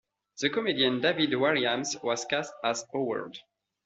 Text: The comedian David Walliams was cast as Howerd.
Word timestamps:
The 0.39 0.49
comedian 0.49 0.99
David 0.99 1.29
Walliams 1.29 2.03
was 2.03 2.25
cast 2.25 2.51
as 2.63 2.83
Howerd. 2.91 3.37